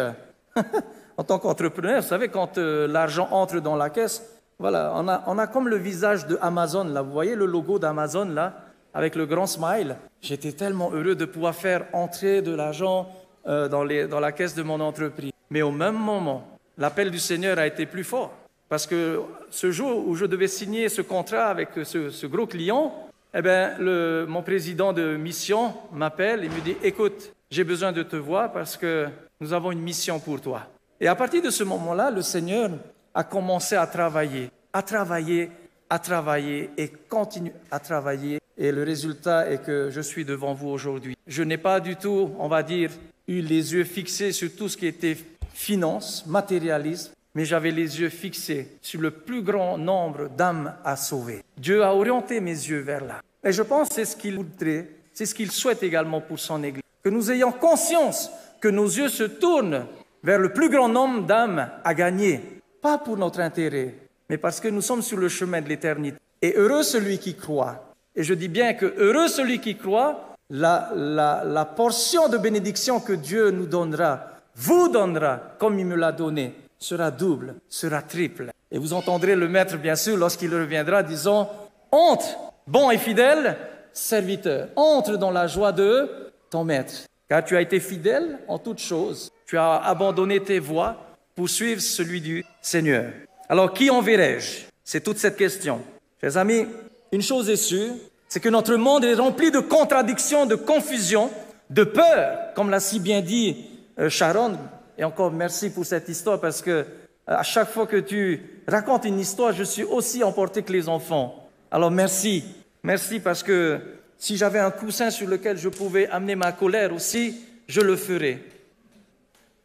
[1.18, 4.24] en tant qu'entrepreneur, vous savez, quand euh, l'argent entre dans la caisse,
[4.58, 7.02] voilà, on a, comme le visage de Amazon, là.
[7.02, 8.64] Vous voyez le logo d'Amazon, là
[8.94, 9.96] avec le grand smile?
[10.22, 13.08] J'étais tellement heureux de pouvoir faire entrer de l'argent
[13.46, 15.30] euh, dans, la caisse de mon entreprise.
[15.50, 18.32] Mais au même moment, l'appel du Seigneur a été plus fort.
[18.70, 23.07] Parce que ce jour où je devais signer ce contrat avec ce, gros client,
[23.38, 28.16] eh bien, mon président de mission m'appelle et me dit, écoute, j'ai besoin de te
[28.16, 29.06] voir parce que
[29.40, 30.66] nous avons une mission pour toi.
[31.00, 32.70] Et à partir de ce moment-là, le Seigneur
[33.14, 35.50] a commencé à travailler, à travailler,
[35.88, 40.68] à travailler et continue à travailler et le résultat est que je suis devant vous
[40.68, 41.16] aujourd'hui.
[41.28, 42.90] Je n'ai pas du tout, on va dire,
[43.28, 45.16] eu les yeux fixés sur tout ce qui était
[45.54, 51.44] finance, matérialisme, mais j'avais les yeux fixés sur le plus grand nombre d'âmes à sauver.
[51.56, 53.20] Dieu a orienté mes yeux vers là.
[53.44, 56.62] Et je pense que c'est ce qu'il voudrait, c'est ce qu'il souhaite également pour son
[56.62, 56.82] Église.
[57.02, 59.86] Que nous ayons conscience que nos yeux se tournent
[60.22, 62.40] vers le plus grand nombre d'âmes à gagner,
[62.82, 63.94] pas pour notre intérêt,
[64.28, 66.18] mais parce que nous sommes sur le chemin de l'éternité.
[66.42, 71.72] Et heureux celui qui croit et je dis bien que heureux celui qui croit, la,
[71.76, 77.12] portion de bénédiction que Dieu nous donnera, vous donnera, comme il me l'a donné, sera
[77.12, 78.50] double, sera triple.
[78.72, 81.48] Et vous entendrez le maître, bien sûr, lorsqu'il reviendra, disant,
[81.92, 82.26] entre,
[82.68, 83.56] bon et fidèle
[83.92, 86.08] serviteur, entre dans la joie de
[86.50, 90.96] ton maître, car tu as été fidèle en toutes choses, tu as abandonné tes voies
[91.34, 93.10] pour suivre celui du Seigneur.
[93.48, 94.66] Alors, qui enverrai-je?
[94.84, 95.80] C'est toute cette question.
[96.20, 96.66] Chers amis,
[97.12, 97.92] une chose est sûre,
[98.28, 101.30] c'est que notre monde est rempli de contradictions, de confusion,
[101.70, 103.66] de peur, comme l'a si bien dit
[103.98, 104.56] euh, Sharon.
[104.96, 106.84] Et encore merci pour cette histoire parce que euh,
[107.26, 111.48] à chaque fois que tu racontes une histoire, je suis aussi emporté que les enfants.
[111.70, 112.44] Alors merci,
[112.88, 113.80] merci parce que
[114.16, 117.36] si j'avais un coussin sur lequel je pouvais amener ma colère aussi,
[117.68, 118.42] je le ferais.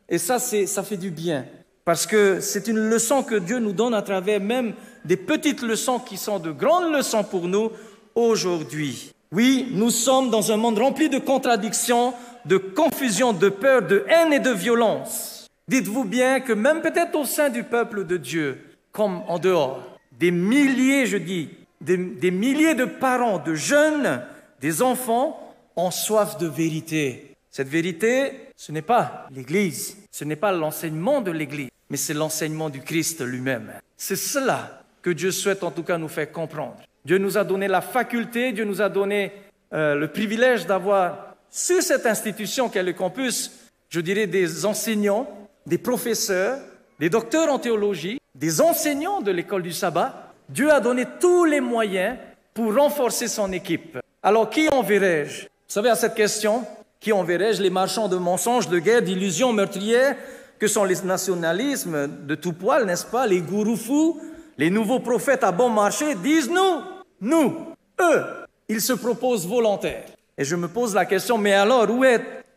[0.10, 1.46] Et ça, ça fait du bien
[1.86, 4.74] parce que c'est une leçon que Dieu nous donne à travers même
[5.06, 7.72] des petites leçons qui sont de grandes leçons pour nous
[8.14, 9.14] aujourd'hui.
[9.32, 12.14] Oui, nous sommes dans un monde rempli de contradictions,
[12.46, 15.48] de confusion, de peur, de haine et de violence.
[15.70, 18.60] Dites-vous bien que même peut-être au sein du peuple de Dieu,
[18.92, 19.82] comme en dehors,
[20.12, 21.50] des milliers, je dis,
[21.84, 24.22] des, milliers de parents, de jeunes,
[24.62, 27.36] des enfants ont soif de vérité.
[27.50, 32.70] Cette vérité, ce n'est pas l'Église, ce n'est pas l'enseignement de l'Église, mais c'est l'enseignement
[32.70, 33.72] du Christ lui-même.
[33.98, 36.78] C'est cela que Dieu souhaite en tout cas nous faire comprendre.
[37.06, 39.34] Dieu nous a donné la faculté, Dieu nous a donné
[39.74, 43.52] euh, le privilège d'avoir sur cette institution qu'est le campus,
[43.90, 45.30] je dirais des enseignants,
[45.68, 46.60] des professeurs,
[47.00, 50.23] des docteurs en théologie, des enseignants de l'école du sabbat.
[50.50, 52.18] Dieu a donné tous les moyens
[52.54, 53.98] pour renforcer son équipe.
[54.22, 55.44] Alors qui enverrai-je?
[55.44, 56.66] Vous savez, à cette question,
[57.00, 57.62] qui enverrai-je?
[57.62, 60.16] Les marchands de mensonges, de guerre, d'illusions meurtrières,
[60.60, 63.28] que sont les nationalismes de tout poil, n'est-ce pas?
[63.28, 64.22] Les gourous fous,
[64.58, 66.82] les nouveaux prophètes à bon marché disent nous,
[67.20, 67.58] nous,
[68.00, 68.24] eux,
[68.70, 70.06] ils se proposent volontaires.
[70.38, 72.04] Et je me pose la question, mais alors où,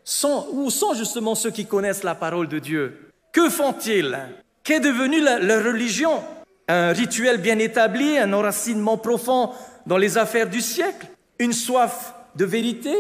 [0.04, 3.10] sont, où sont justement ceux qui connaissent la parole de Dieu?
[3.32, 4.16] Que font-ils?
[4.62, 6.22] Qu'est devenue leur religion?
[6.68, 9.50] Un rituel bien établi, un enracinement profond
[9.86, 11.06] dans les affaires du siècle
[11.38, 12.94] Une soif de vérité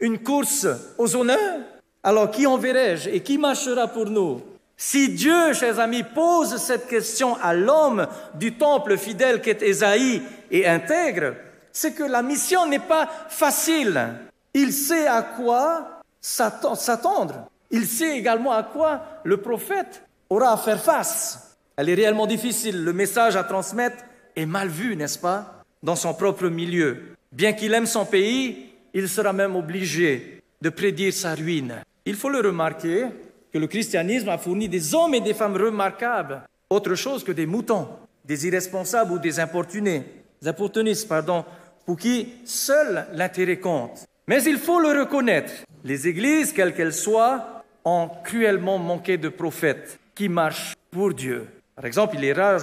[0.00, 0.66] Une course
[0.98, 1.60] aux honneurs
[2.02, 4.42] Alors qui enverrai-je et qui marchera pour nous?
[4.76, 10.66] Si Dieu, chers amis, pose cette question à l'homme du temple fidèle qu'est Ésaïe et
[10.66, 11.34] intègre,
[11.72, 13.98] c'est que la mission n'est pas facile.
[14.52, 17.48] Il sait à quoi s'attendre.
[17.70, 21.45] Il sait également à quoi le prophète aura à faire face.
[21.76, 22.84] Elle est réellement difficile.
[22.84, 26.98] Le message à transmettre est mal vu, n'est-ce pas, dans son propre milieu.
[27.32, 31.82] Bien qu'il aime son pays, il sera même obligé de prédire sa ruine.
[32.06, 33.06] Il faut le remarquer
[33.52, 37.46] que le christianisme a fourni des hommes et des femmes remarquables, autre chose que des
[37.46, 37.88] moutons,
[38.24, 40.02] des irresponsables ou des importunés,
[40.40, 40.52] des
[41.08, 41.44] pardon,
[41.84, 44.06] pour qui seul l'intérêt compte.
[44.26, 45.52] Mais il faut le reconnaître,
[45.84, 51.46] les églises, quelles qu'elles soient, ont cruellement manqué de prophètes qui marchent pour Dieu.
[51.76, 52.62] Par exemple, il est rare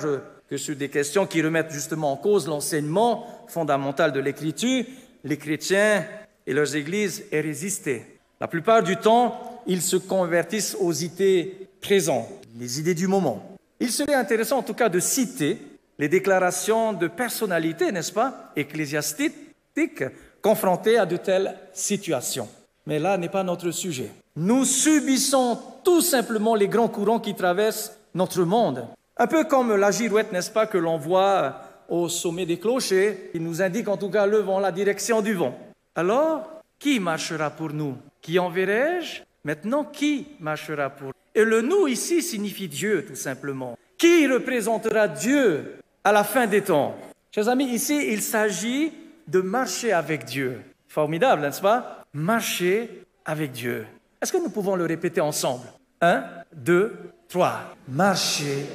[0.50, 4.86] que sur des questions qui remettent justement en cause l'enseignement fondamental de l'Écriture,
[5.24, 6.04] les chrétiens
[6.48, 8.06] et leurs églises aient résisté.
[8.42, 12.28] La plupart du temps, ils se convertissent aux idées présentes,
[12.60, 13.56] les idées du moment.
[13.80, 15.60] Il serait intéressant en tout cas de citer
[16.00, 20.04] les déclarations de personnalités, n'est-ce pas, ecclésiastiques,
[20.42, 22.50] confrontées à de telles situations.
[22.88, 24.10] Mais là n'est pas notre sujet.
[24.36, 28.88] Nous subissons tout simplement les grands courants qui traversent notre monde.
[29.18, 33.40] Un peu comme la girouette, n'est-ce pas, que l'on voit au sommet des clochers, qui
[33.40, 35.56] nous indique en tout cas le vent, la direction du vent.
[35.96, 37.96] Alors, qui marchera pour nous?
[38.22, 39.22] Qui enverrai-je?
[39.44, 41.14] Maintenant, qui marchera pour nous?
[41.36, 43.78] Et le nous ici signifie Dieu, tout simplement.
[43.98, 46.96] Qui représentera Dieu à la fin des temps?
[47.32, 48.92] Chers amis, ici, il s'agit
[49.28, 50.62] de marcher avec Dieu.
[50.88, 52.04] Formidable, n'est-ce pas?
[52.14, 53.86] Marcher avec Dieu.
[54.22, 55.66] Est-ce que nous pouvons le répéter ensemble?
[56.02, 56.24] Un,
[56.54, 56.96] deux,
[57.30, 57.62] trois.
[57.88, 58.66] Marcher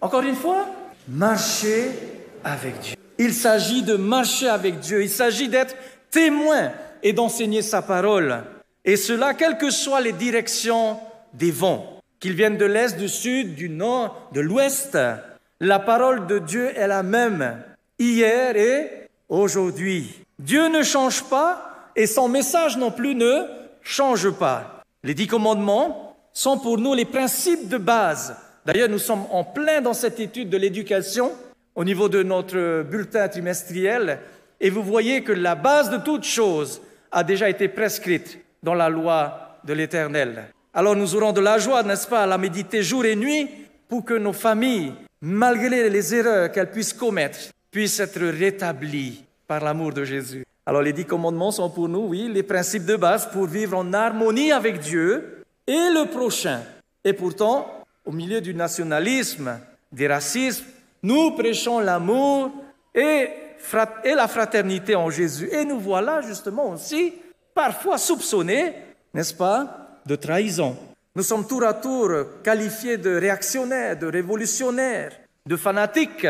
[0.00, 0.66] Encore une fois,
[1.08, 1.90] marcher
[2.44, 2.96] avec Dieu.
[3.18, 5.02] Il s'agit de marcher avec Dieu.
[5.02, 5.76] Il s'agit d'être
[6.10, 8.42] témoin et d'enseigner sa parole.
[8.84, 10.98] Et cela, quelles que soient les directions
[11.32, 14.98] des vents, qu'ils viennent de l'est, du sud, du nord, de l'ouest.
[15.60, 17.62] La parole de Dieu est la même
[17.98, 20.24] hier et aujourd'hui.
[20.38, 23.44] Dieu ne change pas et son message non plus ne
[23.82, 24.82] change pas.
[25.04, 28.36] Les dix commandements sont pour nous les principes de base.
[28.64, 31.32] D'ailleurs, nous sommes en plein dans cette étude de l'éducation
[31.74, 34.20] au niveau de notre bulletin trimestriel
[34.60, 38.88] et vous voyez que la base de toute chose a déjà été prescrite dans la
[38.88, 40.44] loi de l'Éternel.
[40.72, 43.48] Alors nous aurons de la joie, n'est-ce pas, à la méditer jour et nuit
[43.88, 47.38] pour que nos familles, malgré les erreurs qu'elles puissent commettre,
[47.70, 50.44] puissent être rétablies par l'amour de Jésus.
[50.64, 53.92] Alors les dix commandements sont pour nous, oui, les principes de base pour vivre en
[53.92, 56.60] harmonie avec Dieu et le prochain.
[57.04, 59.58] Et pourtant, au milieu du nationalisme,
[59.90, 60.64] des racismes,
[61.02, 62.50] nous prêchons l'amour
[62.94, 63.28] et,
[64.04, 65.48] et la fraternité en Jésus.
[65.52, 67.14] Et nous voilà justement aussi
[67.54, 68.74] parfois soupçonnés,
[69.14, 70.76] n'est-ce pas, de trahison.
[71.14, 72.10] Nous sommes tour à tour
[72.42, 75.12] qualifiés de réactionnaires, de révolutionnaires,
[75.46, 76.26] de fanatiques,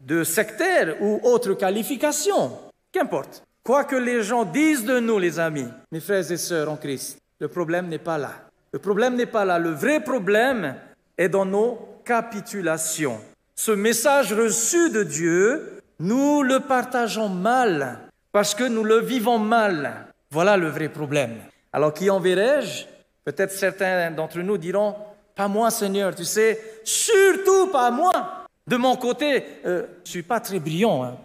[0.00, 2.58] de sectaires ou autres qualifications.
[2.90, 3.42] Qu'importe.
[3.62, 7.18] Quoi que les gens disent de nous, les amis, mes frères et sœurs en Christ,
[7.40, 8.32] le problème n'est pas là.
[8.72, 9.58] Le problème n'est pas là.
[9.58, 10.74] Le vrai problème
[11.18, 13.20] est dans nos capitulations.
[13.54, 17.98] Ce message reçu de Dieu, nous le partageons mal
[18.32, 20.06] parce que nous le vivons mal.
[20.30, 21.36] Voilà le vrai problème.
[21.72, 22.86] Alors qui enverrai-je?
[23.24, 24.96] Peut-être certains d'entre nous diront,
[25.34, 28.46] pas moi Seigneur, tu sais, surtout pas moi.
[28.66, 31.04] De mon côté, euh, je ne suis pas très brillant.
[31.04, 31.16] Hein.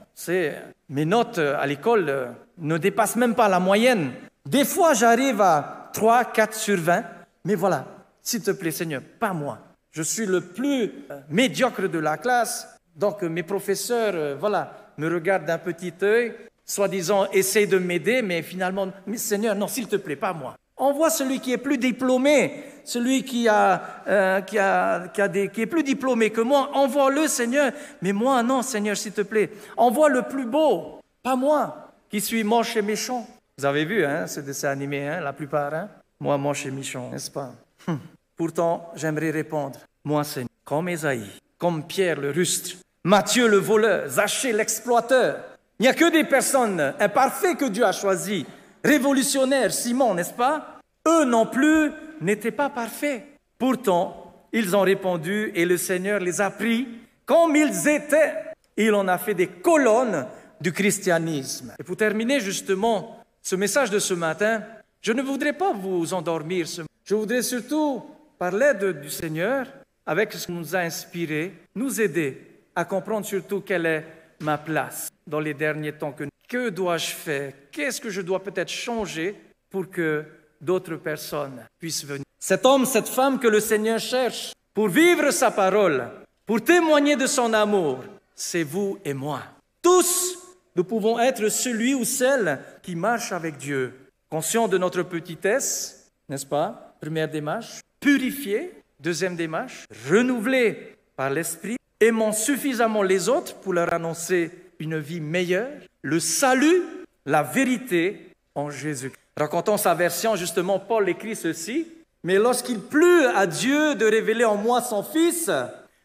[0.89, 4.12] Mes notes euh, à l'école euh, ne dépassent même pas la moyenne.
[4.45, 7.04] Des fois, j'arrive à 3, 4 sur 20.
[7.45, 7.86] Mais voilà,
[8.21, 9.60] s'il te plaît Seigneur, pas moi.
[9.91, 10.91] Je suis le plus
[11.30, 12.67] médiocre de la classe.
[12.95, 16.34] Donc mes professeurs, voilà, me regardent d'un petit œil
[16.69, 20.56] soi-disant, essaye de m'aider, mais finalement, mais Seigneur, non, s'il te plaît, pas moi.
[20.78, 25.49] Envoie celui qui est plus diplômé, celui qui, a, euh, qui, a, qui, a des,
[25.49, 26.69] qui est plus diplômé que moi.
[26.73, 27.73] Envoie-le, Seigneur.
[28.02, 29.49] Mais moi, non, Seigneur, s'il te plaît.
[29.75, 33.28] Envoie le plus beau, pas moi, qui suis moche et méchant.
[33.58, 35.89] Vous avez vu, hein, ce dessin animé, hein, la plupart, hein?
[36.19, 37.52] Moi, moche et méchant, n'est-ce pas?
[37.88, 37.99] Hum.
[38.39, 44.54] Pourtant, j'aimerais répondre, moi, Seigneur, comme Esaïe, comme Pierre le rustre, Matthieu le voleur, Zachée
[44.54, 45.43] l'exploiteur,
[45.78, 48.45] il n'y a que des personnes imparfaites que Dieu a choisies.
[48.82, 50.80] Révolutionnaires, Simon, n'est-ce pas?
[51.06, 53.25] Eux non plus n'étaient pas parfaits.
[53.58, 56.88] Pourtant, ils ont répondu et le Seigneur les a pris
[57.25, 58.36] comme ils étaient.
[58.78, 60.28] Il en a fait des colonnes
[60.62, 61.73] du christianisme.
[61.78, 64.63] Et pour terminer justement ce message de ce matin,
[65.02, 66.67] je ne voudrais pas vous endormir.
[67.04, 68.02] Je voudrais surtout,
[68.39, 69.67] par l'aide du Seigneur,
[70.06, 72.41] avec ce qui nous a inspiré, nous aider
[72.73, 74.06] à comprendre surtout quelle est
[74.39, 76.13] ma place dans les derniers temps.
[76.13, 77.54] Que, que dois-je faire?
[77.71, 79.36] Qu'est-ce que je dois peut-être changer
[79.69, 80.23] pour que
[80.60, 82.23] d'autres personnes puissent venir?
[82.39, 86.10] Cet homme, cette femme que le Seigneur cherche pour vivre sa parole,
[86.45, 87.99] pour témoigner de son amour,
[88.34, 89.41] c'est vous et moi.
[89.82, 90.39] Tous,
[90.75, 93.93] nous pouvons être celui ou celle qui marche avec Dieu,
[94.30, 96.95] conscient de notre petitesse, n'est-ce pas?
[97.02, 97.82] Première démarche.
[98.00, 99.86] Purifié, deuxième démarche.
[100.10, 105.70] Renouvelé par l'Esprit, aimant suffisamment les autres pour leur annoncer une vie meilleure.
[106.02, 106.82] Le salut,
[107.26, 109.12] la vérité en Jésus.
[109.36, 111.88] Racontant sa version, justement, Paul écrit ceci.
[112.24, 115.50] Mais lorsqu'il plut à Dieu de révéler en moi son Fils,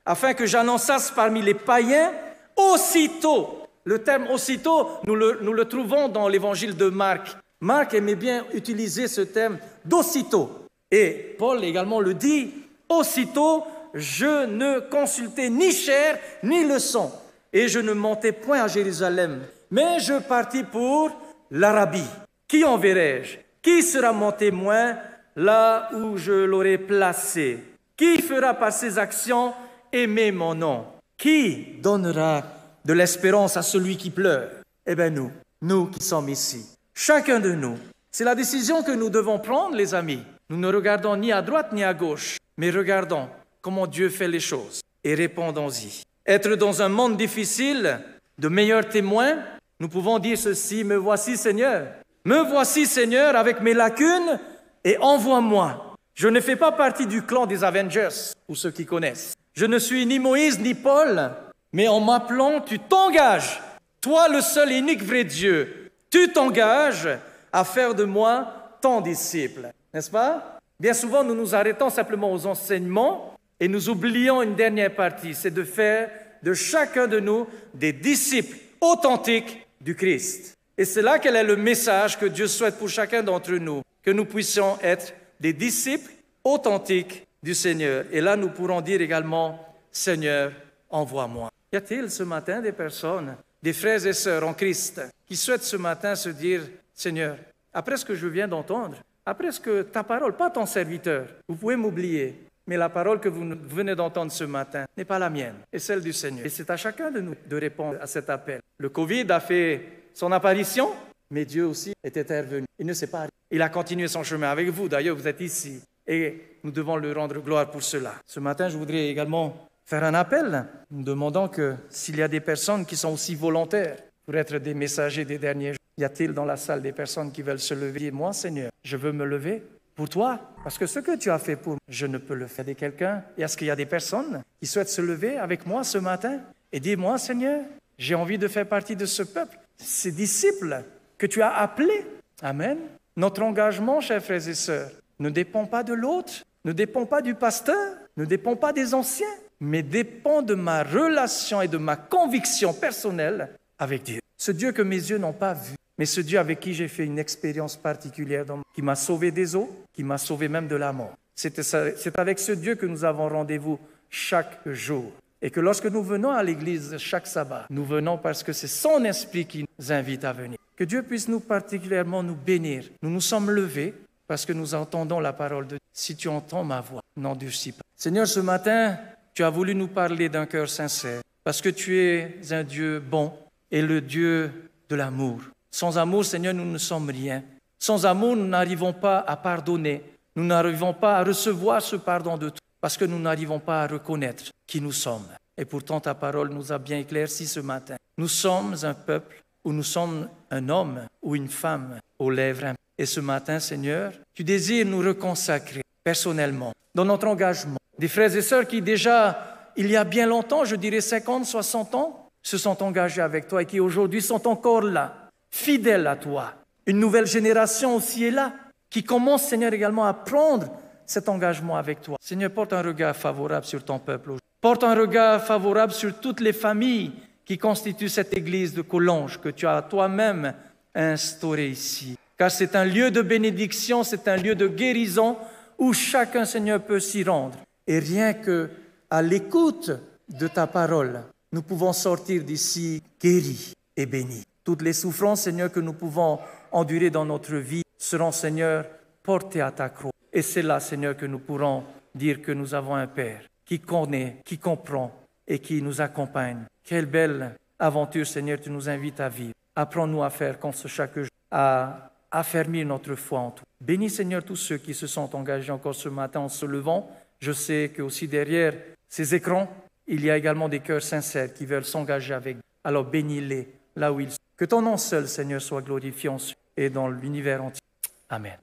[0.05, 2.13] afin que j'annonçasse parmi les païens,
[2.57, 7.37] aussitôt, le terme aussitôt, nous le, nous le trouvons dans l'évangile de Marc.
[7.61, 10.64] Marc aimait bien utiliser ce terme d'aussitôt.
[10.91, 12.53] Et Paul également le dit,
[12.89, 17.13] aussitôt, je ne consultais ni chair ni leçon,
[17.53, 21.11] et je ne montais point à Jérusalem, mais je partis pour
[21.51, 22.11] l'Arabie.
[22.49, 23.39] Qui enverrai-je?
[23.63, 24.97] Qui sera mon témoin
[25.37, 27.63] là où je l'aurai placé?
[27.97, 29.55] Qui fera par ses actions
[29.93, 30.87] aimer mon nom?
[31.17, 32.43] Qui donnera
[32.85, 34.51] de l'espérance à celui qui pleure?
[34.87, 35.31] Eh bien nous,
[35.63, 37.79] nous qui sommes ici, chacun de nous.
[38.11, 40.23] C'est la décision que nous devons prendre, les amis.
[40.51, 43.29] Nous ne regardons ni à droite ni à gauche, mais regardons
[43.63, 46.03] comment Dieu fait les choses et répondons-y.
[46.27, 48.01] Être dans un monde difficile,
[48.39, 49.39] de meilleurs témoins,
[49.81, 51.87] nous pouvons dire ceci, me voici Seigneur,
[52.27, 54.39] me voici Seigneur avec mes lacunes
[54.85, 55.95] et envoie-moi.
[56.15, 59.35] Je ne fais pas partie du clan des Avengers, ou ceux qui connaissent.
[59.55, 61.31] Je ne suis ni Moïse ni Paul,
[61.73, 63.63] mais en m'appelant, tu t'engages,
[64.03, 67.09] toi le seul et unique vrai Dieu, tu t'engages
[67.51, 69.71] à faire de moi ton disciple.
[69.95, 70.59] N'est-ce pas?
[70.81, 75.53] Bien souvent, nous nous arrêtons simplement aux enseignements et nous oublions une dernière partie, c'est
[75.53, 76.11] de faire
[76.43, 80.55] de chacun de nous des disciples authentiques du Christ.
[80.77, 84.11] Et c'est là quel est le message que Dieu souhaite pour chacun d'entre nous que
[84.11, 86.11] nous puissions être des disciples
[86.43, 88.05] authentiques du Seigneur.
[88.11, 89.61] Et là, nous pourrons dire également,
[89.93, 90.51] Seigneur,
[90.91, 91.51] envoie-moi.
[91.73, 95.77] Y a-t-il ce matin des personnes, des frères et sœurs en Christ, qui souhaitent ce
[95.77, 97.37] matin se dire, Seigneur,
[97.73, 101.57] après ce que je viens d'entendre, après ce que ta parole, pas ton serviteur, vous
[101.57, 105.57] pouvez m'oublier, mais la parole que vous venez d'entendre ce matin n'est pas la mienne,
[105.73, 106.47] et celle du Seigneur.
[106.47, 108.61] Et c'est à chacun de nous de répondre à cet appel.
[108.79, 109.83] Le Covid a fait
[110.13, 110.93] son apparition,
[111.31, 112.67] mais Dieu aussi est intervenu.
[112.79, 114.89] Il ne s'est pas Il a continué son chemin avec vous.
[114.89, 115.81] D'ailleurs, vous êtes ici.
[116.07, 118.15] Et nous devons lui rendre gloire pour cela.
[118.27, 122.41] Ce matin, je voudrais également faire un appel, nous demandant que s'il y a des
[122.41, 126.45] personnes qui sont aussi volontaires pour être des messagers des derniers jours, y a-t-il dans
[126.45, 128.11] la salle des personnes qui veulent se lever?
[128.11, 129.63] Moi, Seigneur, je veux me lever
[129.95, 132.49] pour toi, parce que ce que tu as fait pour moi, je ne peux le
[132.49, 133.23] faire de quelqu'un.
[133.39, 136.41] Et est-ce qu'il y a des personnes qui souhaitent se lever avec moi ce matin
[136.73, 137.63] et dire, moi, Seigneur,
[137.97, 140.83] j'ai envie de faire partie de ce peuple, ces disciples
[141.17, 142.05] que tu as appelés?
[142.43, 142.79] Amen.
[143.17, 147.37] Notre engagement, chers frères et sœurs, ne dépend pas de l'autre, ne dépend pas du
[147.37, 147.77] pasteur,
[148.17, 149.27] ne dépend pas des anciens,
[149.61, 154.21] mais dépend de ma relation et de ma conviction personnelle avec Dieu.
[154.37, 157.05] Ce Dieu que mes yeux n'ont pas vu, mais ce Dieu avec qui j'ai fait
[157.05, 161.15] une expérience particulière, qui m'a sauvé des eaux, qui m'a sauvé même de la mort.
[161.35, 163.79] C'est avec ce Dieu que nous avons rendez-vous
[164.11, 165.13] chaque jour.
[165.43, 169.05] Et que lorsque nous venons à l'église chaque sabbat, nous venons parce que c'est son
[169.05, 170.59] esprit qui nous invite à venir.
[170.75, 172.85] Que Dieu puisse nous particulièrement nous bénir.
[173.03, 173.93] Nous nous sommes levés
[174.27, 175.79] parce que nous entendons la parole de Dieu.
[175.93, 177.83] Si tu entends ma voix, n'endurcis pas.
[177.95, 178.99] Seigneur, ce matin,
[179.35, 183.33] tu as voulu nous parler d'un cœur sincère parce que tu es un Dieu bon
[183.71, 185.41] et le Dieu de l'amour.
[185.75, 187.43] Sans amour, Seigneur, nous ne sommes rien.
[187.81, 190.05] Sans amour, nous n'arrivons pas à pardonner.
[190.37, 193.89] Nous n'arrivons pas à recevoir ce pardon de toi parce que nous n'arrivons pas à
[193.89, 195.27] reconnaître qui nous sommes.
[195.59, 197.97] Et pourtant, ta parole nous a bien éclairci ce matin.
[198.17, 202.75] Nous sommes un peuple où nous sommes un homme ou une femme aux lèvres.
[202.97, 207.79] Et ce matin, Seigneur, tu désires nous reconsacrer personnellement dans notre engagement.
[207.99, 211.97] Des frères et sœurs qui déjà, il y a bien longtemps, je dirais 50, 60
[211.97, 215.24] ans, se sont engagés avec toi et qui aujourd'hui sont encore là,
[215.55, 216.53] fidèles à toi.
[216.85, 218.53] Une nouvelle génération aussi est là,
[218.91, 220.67] qui commence, Seigneur, également à prendre
[221.07, 222.17] cet engagement avec toi.
[222.21, 224.33] Seigneur, porte un regard favorable sur ton peuple.
[224.61, 227.13] Porte un regard favorable sur toutes les familles
[227.45, 230.55] qui constituent cette église de Collonges que tu as toi-même
[230.95, 232.17] instaurée ici.
[232.37, 235.37] Car c'est un lieu de bénédiction, c'est un lieu de guérison
[235.79, 237.59] où chacun, Seigneur, peut s'y rendre.
[237.87, 238.71] Et rien que
[239.09, 239.93] à l'écoute
[240.29, 244.45] de ta parole, nous pouvons sortir d'ici guéris et bénis.
[244.65, 246.41] Toutes les souffrances, Seigneur, que nous pouvons
[246.73, 248.87] endurer dans notre vie seront, Seigneur,
[249.23, 250.11] portées à ta croix.
[250.33, 251.85] Et c'est là, Seigneur, que nous pourrons
[252.15, 255.13] dire que nous avons un Père qui connaît, qui comprend
[255.47, 256.65] et qui nous accompagne.
[256.83, 259.55] Quelle belle aventure, Seigneur, tu nous invites à vivre.
[259.77, 263.65] Apprends-nous à faire comme ce chaque jour, à affermir notre foi en toi.
[263.81, 267.11] Bénis, Seigneur, tous ceux qui se sont engagés encore ce matin en se levant.
[267.41, 268.75] Je sais que aussi derrière
[269.09, 269.69] ces écrans,
[270.07, 272.57] il y a également des cœurs sincères qui veulent s'engager avec.
[272.57, 272.63] Nous.
[272.83, 274.44] Alors bénis-les là où ils sont.
[274.57, 276.37] Que ton nom seul, Seigneur, soit glorifié en
[276.77, 277.81] et dans l'univers entier.
[278.29, 278.59] Amen.